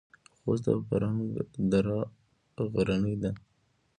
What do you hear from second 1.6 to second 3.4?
دره غرنۍ ده؟